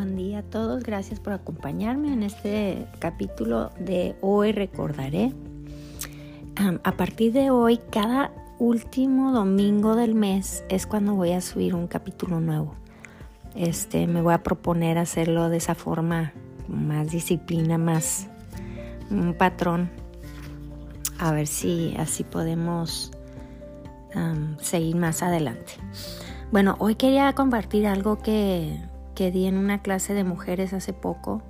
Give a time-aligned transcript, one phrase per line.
[0.00, 0.82] buen día a todos.
[0.82, 5.34] Gracias por acompañarme en este capítulo de Hoy Recordaré.
[6.82, 11.86] a partir de hoy, cada último domingo del mes es cuando voy a subir un
[11.86, 12.74] capítulo nuevo.
[13.54, 16.32] Este, me voy a proponer hacerlo de esa forma,
[16.66, 18.26] más disciplina, más
[19.10, 19.90] un patrón.
[21.18, 23.12] A ver si así podemos
[24.62, 25.74] seguir más adelante.
[26.52, 28.80] Bueno, hoy quería compartir algo que
[29.20, 31.42] que di en una clase de mujeres hace poco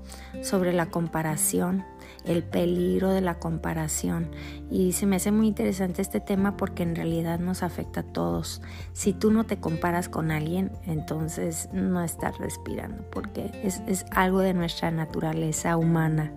[0.43, 1.85] sobre la comparación,
[2.25, 4.33] el peligro de la comparación.
[4.73, 8.61] Y se me hace muy interesante este tema porque en realidad nos afecta a todos.
[8.93, 14.41] Si tú no te comparas con alguien, entonces no estás respirando porque es, es algo
[14.41, 16.33] de nuestra naturaleza humana.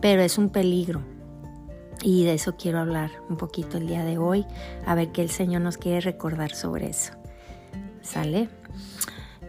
[0.00, 1.04] Pero es un peligro.
[2.02, 4.44] Y de eso quiero hablar un poquito el día de hoy,
[4.84, 7.12] a ver qué el Señor nos quiere recordar sobre eso.
[8.02, 8.48] ¿Sale?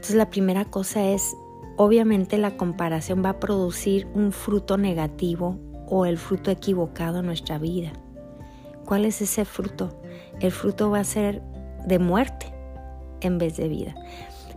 [0.07, 1.35] Entonces la primera cosa es,
[1.75, 7.57] obviamente la comparación va a producir un fruto negativo o el fruto equivocado en nuestra
[7.57, 7.91] vida.
[8.85, 9.99] ¿Cuál es ese fruto?
[10.39, 11.41] El fruto va a ser
[11.85, 12.45] de muerte
[13.19, 13.95] en vez de vida.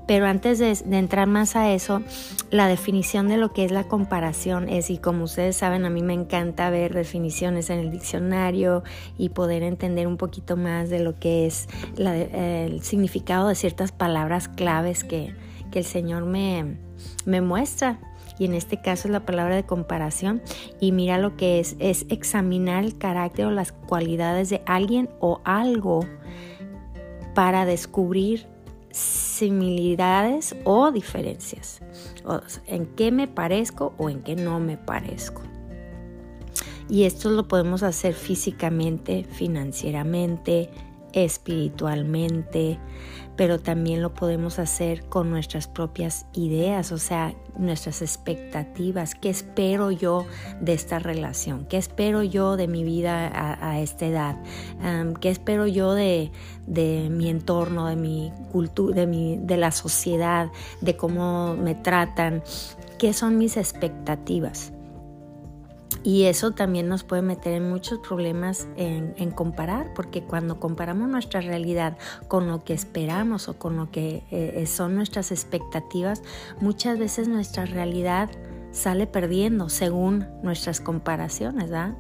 [0.07, 2.03] Pero antes de, entrar más a eso,
[2.51, 6.03] la definición de lo que es la comparación es, y como ustedes saben, a mí
[6.03, 8.83] me encanta ver definiciones en el diccionario
[9.17, 14.49] y poder entender un poquito más de lo que es el significado de ciertas palabras
[14.49, 15.35] claves que,
[15.73, 16.79] el Señor me,
[17.25, 18.01] me muestra.
[18.41, 20.43] Y en este caso es la palabra de comparación.
[20.81, 25.41] Y mira lo que es, es examinar el carácter o las cualidades de alguien o
[25.45, 26.05] algo
[27.35, 28.49] para descubrir
[29.41, 31.81] similitudes o diferencias.
[32.67, 35.43] en qué me parezco o en qué no me parezco.
[36.89, 40.71] Y esto lo podemos hacer físicamente, financieramente,
[41.13, 42.79] espiritualmente,
[43.41, 49.15] pero también lo podemos hacer con nuestras propias ideas, o sea, nuestras expectativas.
[49.15, 50.27] ¿Qué espero yo
[50.61, 51.65] de esta relación?
[51.65, 53.31] ¿Qué espero yo de mi vida
[53.67, 54.37] a, esta edad?
[55.23, 56.33] ¿Qué espero yo de,
[56.67, 60.51] de, mi entorno, de mi cultura, de, mi, de la sociedad,
[60.83, 62.43] de cómo me tratan?
[62.99, 64.75] ¿Qué son mis expectativas?
[66.03, 71.41] Y eso también nos puede meter en muchos problemas en, comparar, porque cuando comparamos nuestra
[71.41, 76.23] realidad con lo que esperamos o con lo que eh, son nuestras expectativas,
[76.61, 78.31] muchas veces nuestra realidad
[78.73, 81.95] sale perdiendo según nuestras comparaciones, ¿verdad?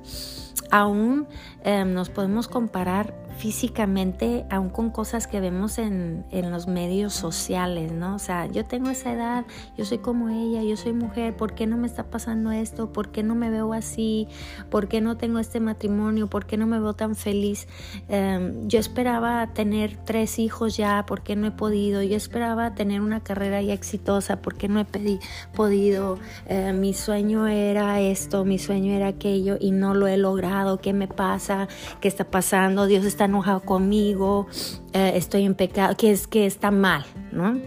[0.71, 1.27] Aún
[1.65, 7.91] em, nos podemos comparar físicamente, aún con cosas que vemos en, en, los medios sociales,
[7.91, 8.17] ¿no?
[8.17, 9.47] O sea, yo tengo esa edad,
[9.79, 12.93] yo soy como ella, yo soy mujer, ¿por qué no me está pasando esto?
[12.93, 14.29] ¿Por qué no me veo así?
[14.69, 16.29] ¿Por qué no tengo este matrimonio?
[16.29, 17.67] ¿Por qué no me veo tan feliz?
[18.09, 22.03] Em, yo esperaba tener tres hijos ya, ¿por qué no he podido?
[22.03, 25.19] Yo esperaba tener una carrera ya exitosa, ¿por qué no he
[25.55, 26.19] podido?
[26.47, 30.79] Eh, mi sueño era esto, mi sueño era aquello y no lo he logrado.
[30.79, 31.69] ¿Qué me pasa?
[32.03, 32.87] ¿Qué está pasando?
[32.87, 34.47] Dios está enojado conmigo,
[34.93, 37.59] eh, estoy en pecado, que es que está mal, ¿no?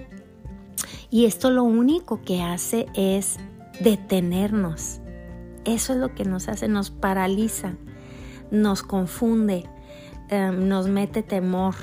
[1.10, 3.38] Y esto lo único que hace es
[3.80, 5.00] detenernos.
[5.66, 7.74] Eso es lo que nos hace, nos paraliza,
[8.52, 9.70] nos confunde,
[10.34, 11.76] em, nos mete temor.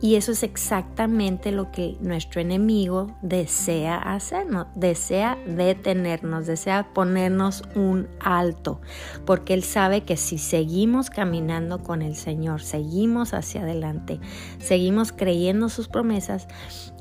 [0.00, 8.06] Y eso es exactamente lo que nuestro enemigo desea hacernos, desea detenernos, desea ponernos un
[8.20, 8.82] alto,
[9.24, 14.20] porque él sabe que si seguimos caminando con el Señor, seguimos hacia adelante,
[14.58, 16.46] seguimos creyendo sus promesas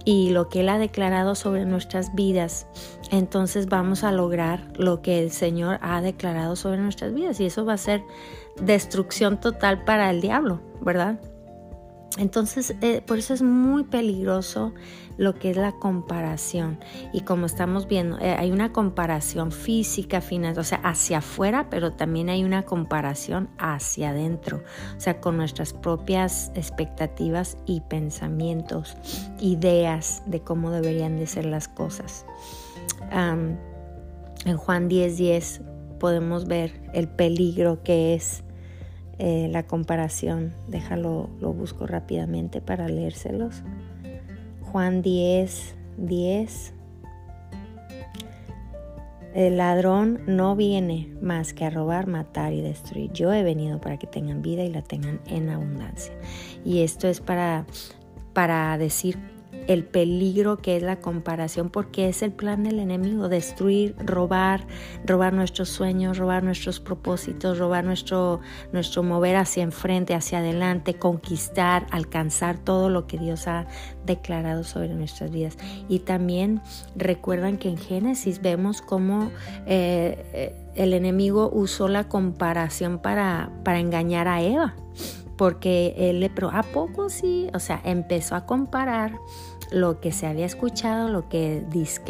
[0.05, 2.67] y lo que él ha declarado sobre nuestras vidas,
[3.11, 7.65] entonces vamos a lograr lo que el Señor ha declarado sobre nuestras vidas y eso
[7.65, 8.03] va a ser
[8.61, 11.19] destrucción total para el diablo, ¿verdad?
[12.17, 14.73] Entonces, eh, por eso es muy peligroso
[15.17, 16.79] lo que es la comparación.
[17.11, 21.91] Y como estamos viendo, eh, hay una comparación física, final, o sea, hacia afuera, pero
[21.91, 24.63] también hay una comparación hacia adentro,
[24.95, 28.95] o sea, con nuestras propias expectativas y pensamientos,
[29.39, 32.25] ideas de cómo deberían de ser las cosas.
[33.11, 35.61] en Juan 10:10 10
[35.99, 38.44] podemos ver el peligro que es
[39.17, 40.53] eh, la comparación.
[40.67, 43.63] Déjalo, lo busco rápidamente para leérselos.
[44.61, 46.73] Juan 10, 10.
[49.33, 53.11] El ladrón no viene más que a robar, matar y destruir.
[53.11, 56.13] Yo he venido para que tengan vida y la tengan en abundancia.
[56.63, 57.65] Y esto es para,
[58.33, 59.17] para decir
[59.67, 64.65] el peligro que es la comparación, porque es el plan del enemigo, destruir, robar,
[65.05, 68.41] robar nuestros sueños, robar nuestros propósitos, robar nuestro,
[68.71, 73.67] nuestro mover hacia enfrente, hacia adelante, conquistar, alcanzar todo lo que Dios ha
[74.05, 75.57] declarado sobre nuestras vidas.
[75.89, 76.61] Y también
[76.95, 79.31] recuerdan que en Génesis vemos cómo
[79.65, 84.75] eh, eh, el enemigo usó la comparación para, para engañar a Eva
[85.37, 89.19] porque él le pero a poco sí, o sea, empezó a comparar
[89.71, 91.65] lo que se había escuchado, lo que,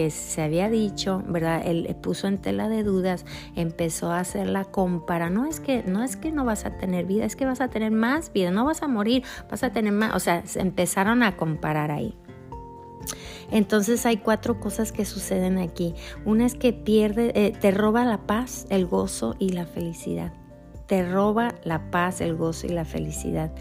[0.10, 1.62] se había dicho, ¿verdad?
[1.66, 3.26] Él puso en tela de dudas,
[3.56, 5.30] empezó a hacer la compara.
[5.30, 7.70] No es que no es que no vas a tener vida, es que vas a
[7.70, 11.38] tener más vida, no vas a morir, vas a tener más, o sea, empezaron a
[11.38, 12.18] comparar ahí.
[13.52, 15.94] Entonces hay cuatro cosas que suceden aquí.
[16.26, 20.34] Una es que pierde, eh, te roba la paz, el gozo y la felicidad
[20.88, 23.52] te roba la paz, el gozo y la felicidad.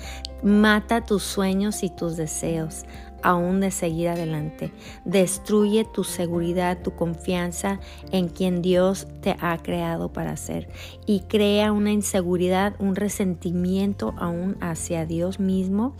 [0.43, 2.85] Mata tus sueños y tus deseos
[3.25, 4.71] aún de seguir adelante.
[5.05, 7.81] Destruye tu seguridad, tu confianza
[8.12, 10.69] en quien Dios te ha creado para ser.
[11.06, 15.94] Y crea una inseguridad, un resentimiento aún hacia Dios mismo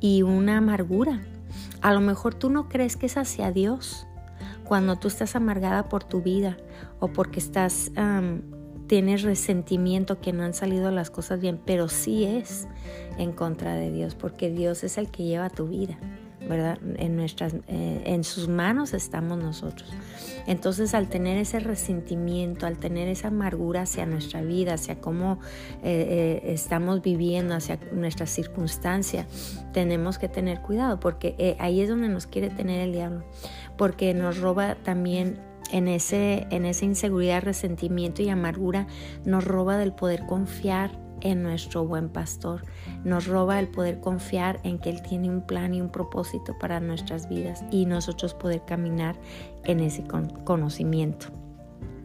[0.00, 1.20] y una amargura.
[1.82, 4.06] A lo mejor tú no crees que es hacia Dios
[4.64, 6.56] cuando tú estás amargada por tu vida
[6.98, 7.90] o porque estás
[8.90, 12.66] tienes resentimiento que no han salido las cosas bien, pero sí es
[13.18, 15.96] en contra de Dios, porque Dios es el que lleva tu vida.
[16.48, 16.78] ¿verdad?
[16.96, 19.88] En, nuestras, eh, en sus manos estamos nosotros.
[20.48, 25.38] Entonces, al tener ese resentimiento, al tener esa amargura hacia nuestra vida, hacia cómo
[25.84, 29.26] eh, eh, estamos viviendo, hacia nuestra circunstancia,
[29.72, 33.22] tenemos que tener cuidado, porque ahí es donde nos quiere tener el diablo,
[33.76, 35.38] porque nos roba también
[35.72, 38.86] en, ese, en esa inseguridad, resentimiento y amargura,
[39.24, 42.64] nos roba del poder confiar en nuestro buen pastor.
[43.04, 46.80] Nos roba el poder confiar en que Él tiene un plan y un propósito para
[46.80, 49.16] nuestras vidas y nosotros poder caminar
[49.64, 50.04] en ese
[50.44, 51.26] conocimiento.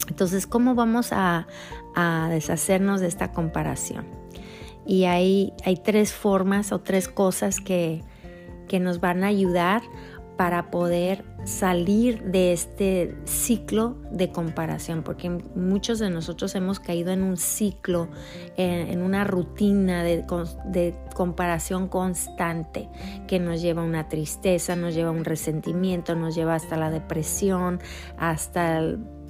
[0.07, 1.47] Entonces, ¿cómo vamos a,
[2.29, 4.05] deshacernos de esta comparación?
[4.85, 8.03] Y hay, hay tres formas o tres cosas que,
[8.67, 9.81] que nos van a ayudar
[10.37, 17.23] para poder salir de este ciclo de comparación, porque muchos de nosotros hemos caído en
[17.23, 18.09] un ciclo,
[18.57, 20.25] en, una rutina de,
[21.13, 22.89] comparación constante
[23.27, 26.89] que nos lleva a una tristeza, nos lleva a un resentimiento, nos lleva hasta la
[26.91, 27.79] depresión,
[28.17, 28.81] hasta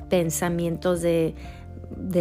[0.10, 1.36] pensamientos de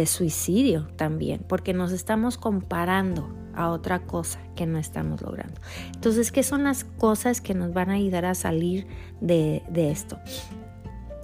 [0.05, 5.59] suicidio también, porque nos estamos comparando a otra cosa que no estamos logrando.
[5.93, 8.87] Entonces, ¿qué son las cosas que nos van a ayudar a salir
[9.21, 10.19] de, esto?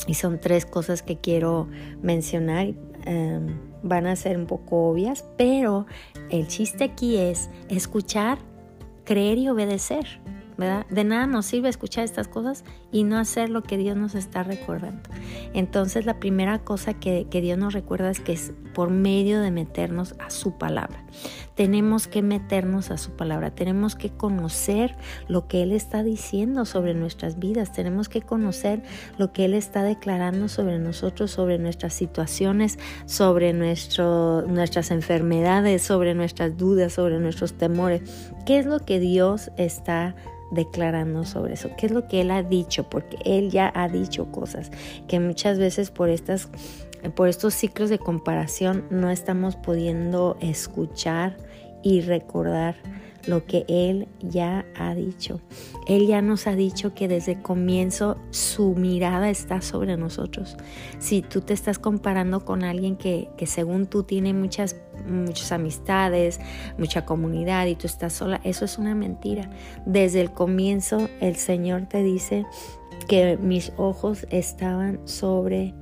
[0.07, 1.67] Y son tres cosas que quiero
[2.01, 2.73] mencionar.
[3.05, 5.85] Em, van a ser un poco obvias, pero
[6.29, 8.37] el chiste aquí es escuchar,
[9.03, 10.21] creer y obedecer.
[10.57, 14.43] De nada nos sirve escuchar estas cosas y no hacer lo que Dios nos está
[14.43, 15.09] recordando.
[15.53, 18.37] Entonces la primera cosa que, que Dios nos recuerda es que
[18.73, 21.03] por medio de meternos a su palabra.
[21.55, 24.95] Tenemos que meternos a su palabra, tenemos que conocer
[25.27, 28.83] lo que Él está diciendo sobre nuestras vidas, tenemos que conocer
[29.17, 36.57] lo que Él está declarando sobre nosotros, sobre nuestras situaciones, sobre nuestras enfermedades, sobre nuestras
[36.57, 38.01] dudas, sobre nuestros temores.
[38.45, 40.15] ¿Qué es lo que Dios está
[40.51, 44.31] declarando sobre eso, qué es lo que él ha dicho, porque él ya ha dicho
[44.31, 44.69] cosas
[45.07, 46.49] que muchas veces por estas
[47.15, 51.37] por estos ciclos de comparación no estamos pudiendo escuchar
[51.83, 52.75] y recordar
[53.27, 55.41] lo que Él ya ha dicho.
[55.87, 60.57] Él ya nos ha dicho que desde el comienzo su mirada está sobre nosotros.
[60.99, 64.75] Si tú te estás comparando con alguien que, que según tú tiene muchas,
[65.07, 66.39] muchas amistades,
[66.77, 69.49] mucha comunidad y tú estás sola, eso es una mentira.
[69.85, 72.45] Desde el comienzo el Señor te dice
[73.07, 75.73] que mis ojos estaban sobre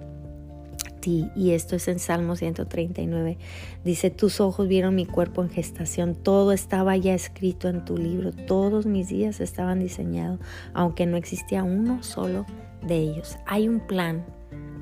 [1.08, 3.38] y esto es en Salmo 139.
[3.84, 8.32] Dice, tus ojos vieron mi cuerpo en gestación, todo estaba ya escrito en tu libro,
[8.32, 10.40] todos mis días estaban diseñados,
[10.74, 12.46] aunque no existía uno solo
[12.86, 13.38] de ellos.
[13.46, 14.26] Hay un plan,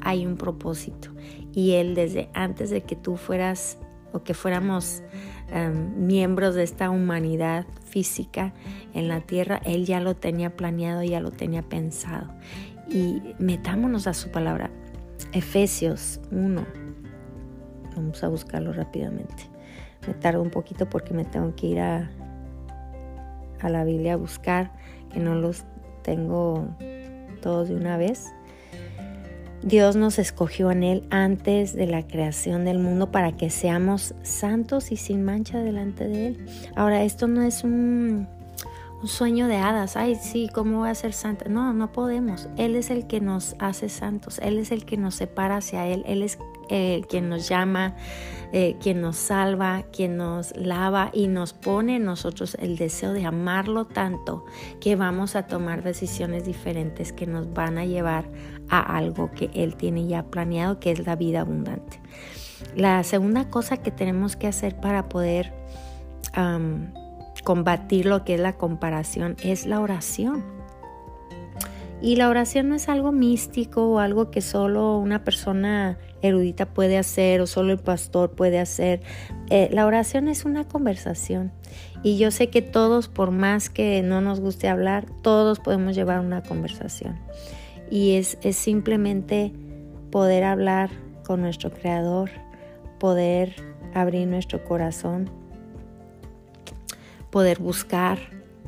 [0.01, 1.09] hay un propósito
[1.53, 3.77] y Él desde antes de que tú fueras
[4.13, 5.03] o que fuéramos
[5.49, 8.53] em, miembros de esta humanidad física
[8.93, 12.33] en la tierra, Él ya lo tenía planeado, ya lo tenía pensado.
[12.89, 14.71] Y metámonos a su palabra.
[15.33, 16.65] Efesios 1.
[17.95, 19.43] Vamos a buscarlo rápidamente.
[20.07, 22.09] Me tardo un poquito porque me tengo que ir a,
[23.59, 24.71] a la Biblia a buscar,
[25.11, 25.65] que no los
[26.03, 26.67] tengo
[27.41, 28.33] todos de una vez.
[29.63, 34.91] Dios nos escogió en Él antes de la creación del mundo para que seamos santos
[34.91, 36.45] y sin mancha delante de Él.
[36.75, 38.27] Ahora, esto no es un,
[39.01, 39.95] un sueño de hadas.
[39.95, 41.45] Ay, sí, ¿cómo voy a ser santa?
[41.49, 42.49] No, no podemos.
[42.57, 44.39] Él es el que nos hace santos.
[44.39, 46.03] Él es el que nos separa hacia Él.
[46.07, 46.39] Él es
[46.69, 47.95] eh, quien nos llama,
[48.51, 53.25] eh, quien nos salva, quien nos lava y nos pone en nosotros el deseo de
[53.25, 54.45] amarlo tanto
[54.81, 58.29] que vamos a tomar decisiones diferentes que nos van a llevar
[58.69, 62.01] a algo que Él tiene ya planeado, que es la vida abundante.
[62.75, 65.53] La segunda cosa que tenemos que hacer para poder
[67.47, 70.43] combatir lo que es la comparación es la oración.
[72.01, 76.97] Y la oración no es algo místico o algo que solo una persona erudita puede
[76.97, 78.99] hacer o solo el pastor puede hacer.
[79.49, 81.53] Eh, la oración es una conversación.
[82.03, 86.19] Y yo sé que todos, por más que no nos guste hablar, todos podemos llevar
[86.19, 87.17] una conversación.
[87.89, 89.53] Y es, es simplemente
[90.11, 90.89] poder hablar
[91.25, 92.29] con nuestro Creador,
[92.99, 93.55] poder
[93.93, 95.46] abrir nuestro corazón
[97.29, 98.19] poder buscar,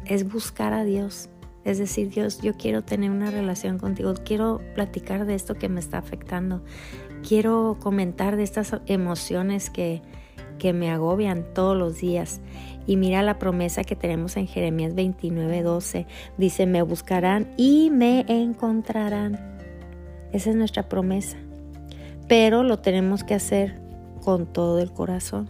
[0.06, 1.30] es buscar a Dios.
[1.66, 5.80] Es decir, Dios, yo quiero tener una relación contigo, quiero platicar de esto que me
[5.80, 6.64] está afectando,
[7.28, 10.02] quiero comentar de estas emociones que,
[10.58, 12.42] que me agobian todos los días.
[12.88, 16.08] Y mira la promesa que tenemos en Jeremías 29, 12.
[16.38, 19.40] Dice, me buscarán y me encontrarán.
[20.32, 21.38] Esa es nuestra promesa.
[22.28, 23.80] Pero lo tenemos que hacer
[24.24, 25.50] con todo el corazón,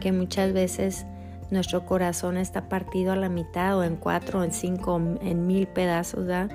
[0.00, 1.06] que muchas veces
[1.50, 6.26] nuestro corazón está partido a la mitad o en cuatro, en cinco, en mil pedazos,
[6.26, 6.50] ¿verdad?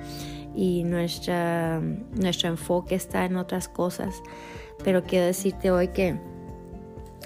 [0.54, 4.22] Y nuestra, nuestro enfoque está en otras cosas.
[4.84, 6.20] Pero quiero decirte hoy que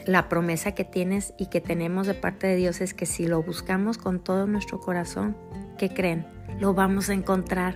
[0.06, 3.42] la promesa que tienes y que tenemos de parte de Dios es que si lo
[3.42, 5.36] buscamos con todo nuestro corazón,
[5.78, 6.28] ¿qué creen?
[6.60, 7.76] Lo vamos a encontrar.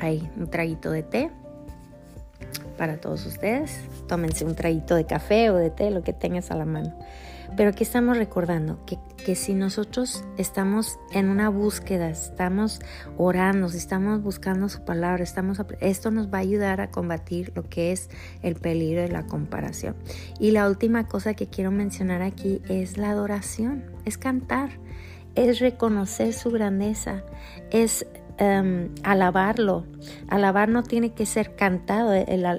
[0.00, 1.30] Ahí, un traguito de té
[2.76, 3.78] para todos ustedes.
[4.08, 6.94] Tómense un traguito de café o de té, lo que tengas a la mano.
[7.56, 12.80] Pero aquí estamos recordando que, que, si nosotros estamos en una búsqueda, estamos
[13.16, 17.92] orando, estamos buscando su palabra, estamos, esto nos va a ayudar a combatir lo que
[17.92, 18.10] es
[18.42, 19.94] el peligro de la comparación.
[20.40, 24.70] Y la última cosa que quiero mencionar aquí es la adoración, es cantar,
[25.36, 27.22] es reconocer su grandeza,
[27.70, 29.84] es Em, alabarlo.
[30.28, 32.50] Alabar no tiene que ser cantado, eh, la,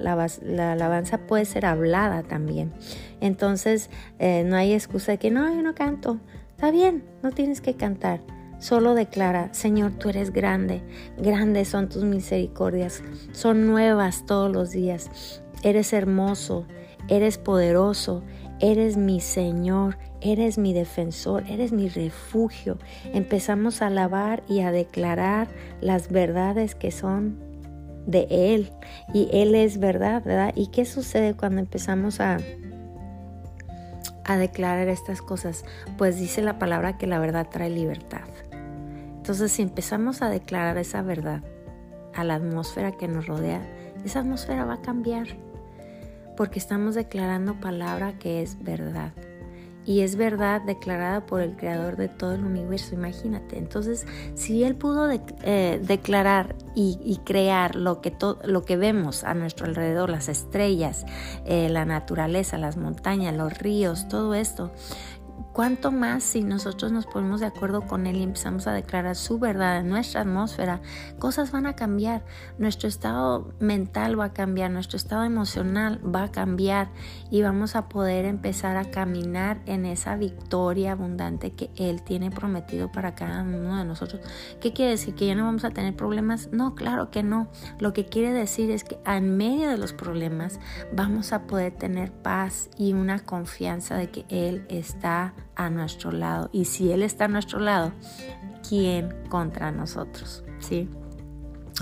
[0.72, 2.72] alabanza puede ser hablada también.
[3.20, 3.90] Entonces
[4.20, 6.20] eh, no hay excusa de que no, yo no canto.
[6.52, 8.22] Está bien, no tienes que cantar.
[8.60, 10.82] Solo declara, Señor, tú eres grande,
[11.18, 13.04] grandes son tus misericordias,
[13.34, 15.42] son nuevas todos los días.
[15.62, 16.66] Eres hermoso,
[17.10, 18.24] eres poderoso,
[18.62, 22.78] eres mi Señor, eres mi defensor, eres mi refugio.
[23.14, 25.48] Empezamos a alabar y a declarar
[25.82, 27.40] las verdades que son
[28.08, 28.72] de Él.
[29.14, 30.52] Y Él es verdad, ¿verdad?
[30.56, 32.38] ¿Y qué sucede cuando empezamos a,
[34.24, 35.64] a declarar estas cosas?
[35.98, 38.28] Pues dice la palabra que la verdad trae libertad.
[39.18, 41.44] Entonces si empezamos a declarar esa verdad
[42.14, 43.62] a la atmósfera que nos rodea,
[44.04, 45.28] esa atmósfera va a cambiar
[46.36, 49.14] porque estamos declarando palabra que es verdad.
[49.86, 53.58] Y es verdad declarada por el creador de todo el universo, imagínate.
[53.58, 58.14] Entonces, si Él pudo eh, declarar y, crear lo que,
[58.44, 61.06] lo que vemos a nuestro alrededor, las estrellas,
[61.46, 64.72] eh, la naturaleza, las montañas, los ríos, todo esto,
[65.56, 69.40] ¿Cuánto más si nosotros nos ponemos de acuerdo con Él y empezamos a declarar su
[69.40, 70.82] verdad en nuestra atmósfera?
[71.18, 72.26] Cosas van a cambiar,
[72.58, 76.90] nuestro estado mental va a cambiar, nuestro estado emocional va a cambiar
[77.32, 82.92] y vamos a poder empezar a caminar en esa victoria abundante que Él tiene prometido
[82.92, 84.22] para cada uno de nosotros.
[84.60, 85.16] ¿Qué quiere decir?
[85.16, 86.50] ¿Que ya no vamos a tener problemas?
[86.52, 87.48] No, claro que no.
[87.80, 90.60] Lo que quiere decir es que en medio de los problemas
[90.92, 96.50] vamos a poder tener paz y una confianza de que Él está a nuestro lado.
[96.52, 97.92] Y si Él está a nuestro lado,
[98.68, 100.44] ¿quién contra nosotros?
[100.60, 100.90] ¿Sí?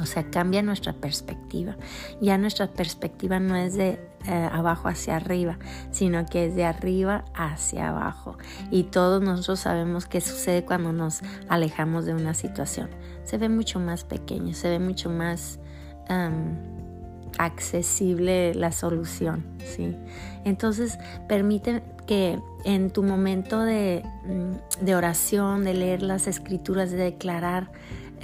[0.01, 1.75] O sea, cambia nuestra perspectiva.
[2.19, 5.59] Ya nuestra perspectiva no es de eh, abajo hacia arriba,
[5.91, 8.37] sino que es de arriba hacia abajo.
[8.71, 12.89] Y todos nosotros sabemos qué sucede cuando nos alejamos de una situación.
[13.23, 15.59] Se ve mucho más pequeño, se ve mucho más
[17.37, 19.45] accesible la solución.
[19.59, 19.95] ¿sí?
[20.43, 26.98] Entonces, permite que en tu momento de, mm, de oración, de leer las escrituras, de
[26.98, 27.72] declarar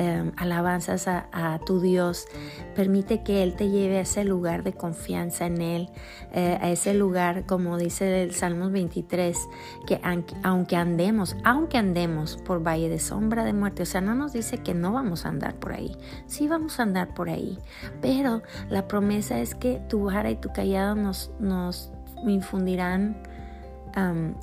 [0.01, 2.25] Em, alabanzas a, tu Dios.
[2.73, 5.89] Permite que Él te lleve a ese lugar de confianza en Él,
[6.31, 9.37] eh, a ese lugar, como dice el Salmos 23,
[9.85, 9.99] que
[10.41, 14.59] aunque andemos, aunque andemos por valle de sombra de muerte, o sea, no nos dice
[14.59, 17.59] que no vamos a andar por ahí, sí vamos a andar por ahí,
[17.99, 21.91] pero la promesa es que tu vara y tu callado nos, nos
[22.25, 23.21] infundirán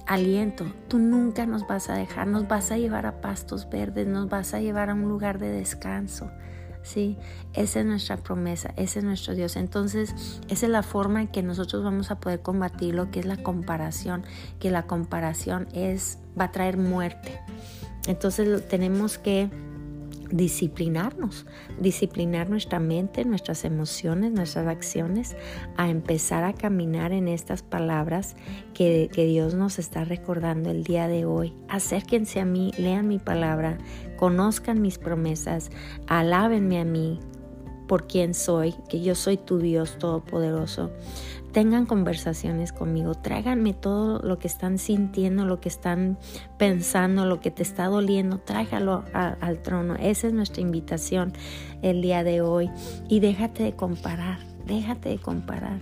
[0.07, 0.67] aliento.
[0.88, 4.55] Tú nunca nos vas a dejar, nos vas a llevar a pastos verdes, nos vas
[4.55, 6.31] a llevar a un lugar de descanso.
[6.87, 7.19] ¿sí?
[7.53, 9.57] Esa es nuestra promesa, ese es nuestro Dios.
[9.57, 13.26] Entonces, esa es la forma en que nosotros vamos a poder combatir lo que es
[13.26, 14.25] la comparación,
[14.61, 17.41] que la comparación es, va a traer muerte.
[18.07, 19.50] Entonces, tenemos que
[20.30, 21.47] disciplinarnos,
[21.80, 25.37] disciplinar nuestra mente, nuestras emociones, nuestras acciones,
[25.76, 28.37] a empezar a caminar en estas palabras
[28.75, 31.54] que, Dios nos está recordando el día de hoy.
[31.68, 33.78] Acérquense a mí, lean mi palabra,
[34.16, 35.71] conozcan mis promesas,
[36.06, 37.18] alábenme a mí
[37.88, 40.90] por quien soy, que yo soy tu Dios Todopoderoso
[41.56, 46.18] tengan conversaciones conmigo, tráiganme todo lo que están sintiendo, lo que están
[46.58, 49.96] pensando, lo que te está doliendo, tráigalo al trono.
[49.98, 51.32] Esa es nuestra invitación
[51.80, 52.70] el día de hoy.
[53.08, 55.80] Y déjate de comparar, déjate de comparar.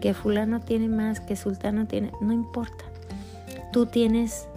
[0.00, 2.84] Que fulano tiene más, que sultano tiene, no importa.
[3.72, 4.48] Tú tienes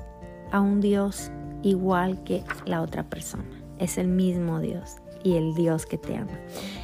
[0.51, 1.29] a un Dios
[1.61, 3.45] igual que la otra persona.
[3.77, 6.39] Es el mismo Dios y el Dios que te ama.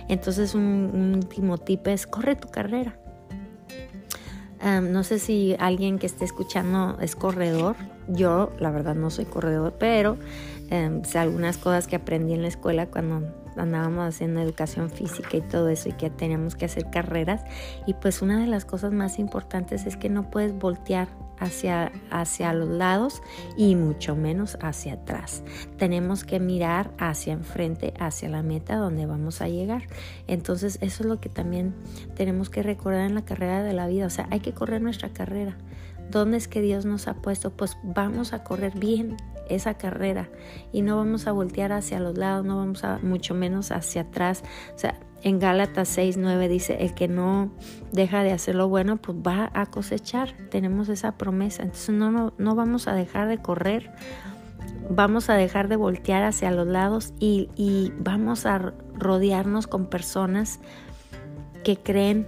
[0.07, 3.00] Entonces un, un último tip es corre tu carrera
[4.63, 7.75] no sé si alguien que esté escuchando es corredor.
[8.07, 10.17] Yo, la verdad, no soy corredor, pero
[10.71, 13.23] um, sé algunas cosas que aprendí en la escuela cuando
[13.57, 17.43] andábamos haciendo educación física y todo eso y que teníamos que hacer carreras.
[17.85, 21.07] Y pues una de las cosas más importantes es que no puedes voltear
[21.41, 23.21] hacia, hacia los lados
[23.57, 25.43] y mucho menos hacia atrás.
[25.77, 29.83] Tenemos que mirar hacia enfrente, hacia la meta donde vamos a llegar.
[30.27, 31.73] Entonces eso es lo que también
[32.15, 34.05] tenemos que recordar en la carrera de la vida.
[34.05, 35.57] O sea, hay que correr nuestra carrera.
[36.11, 37.51] ¿Dónde es que Dios nos ha puesto?
[37.51, 39.17] Pues vamos a correr bien
[39.49, 40.29] esa carrera
[40.71, 44.43] y no vamos a voltear hacia los lados, no vamos a mucho menos hacia atrás.
[44.75, 47.51] O sea, en Gálatas 6, 9 dice, el que no
[47.91, 50.33] deja de hacer lo bueno, pues va a cosechar.
[50.49, 51.63] Tenemos esa promesa.
[51.63, 53.91] Entonces no, no, no vamos a dejar de correr,
[54.89, 60.59] vamos a dejar de voltear hacia los lados y, y vamos a rodearnos con personas
[61.63, 62.27] que creen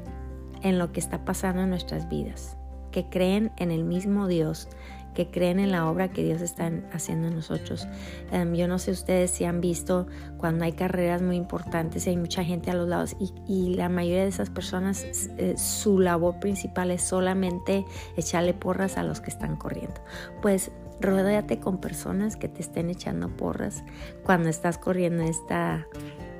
[0.61, 2.57] en lo que está pasando en nuestras vidas,
[2.91, 4.69] que creen en el mismo Dios,
[5.13, 7.87] que creen en la obra que Dios está haciendo en nosotros.
[8.31, 12.17] Em, yo no sé ustedes si han visto cuando hay carreras muy importantes y hay
[12.17, 15.05] mucha gente a los lados y, la mayoría de esas personas
[15.37, 17.85] eh, su labor principal es solamente
[18.17, 20.01] echarle porras a los que están corriendo.
[20.41, 23.83] Pues rodéate con personas que te estén echando porras
[24.23, 25.87] cuando estás corriendo esta,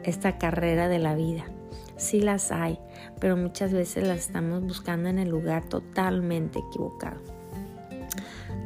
[0.04, 1.45] esta carrera de la vida.
[1.98, 2.80] Sí las hay,
[3.19, 7.21] pero muchas veces las estamos buscando en el lugar totalmente equivocado.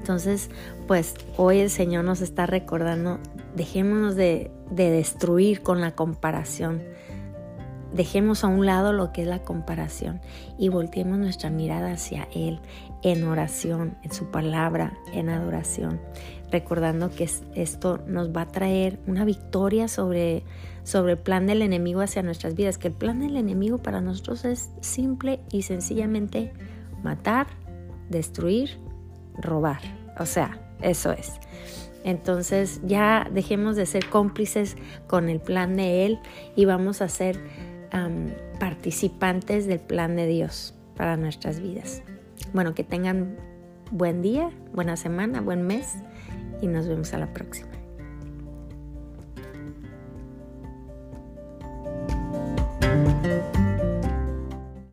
[0.08, 0.50] Entonces,
[0.88, 3.20] pues hoy el Señor nos está recordando,
[3.58, 6.82] dejémonos de, destruir con la comparación.
[7.94, 10.22] Dejemos a un lado lo que es la comparación
[10.58, 12.62] y volteemos nuestra mirada hacia Él
[13.04, 16.00] en oración, en su palabra, en adoración,
[16.52, 20.44] recordando que esto nos va a traer una victoria sobre,
[20.84, 24.46] sobre el plan del enemigo hacia nuestras vidas, que el plan del enemigo para nosotros
[24.46, 26.54] es simple y sencillamente
[27.04, 27.48] matar,
[28.10, 28.87] destruir
[29.40, 29.82] robar.
[30.20, 31.34] O sea, eso es.
[32.04, 36.20] Entonces ya dejemos de ser cómplices con el plan de Él
[36.56, 37.40] y vamos a ser
[38.60, 42.02] participantes del plan de Dios para nuestras vidas.
[42.54, 43.36] Bueno, que tengan
[43.92, 45.96] buen día, buena semana, buen mes
[46.62, 47.77] y nos vemos a la próxima.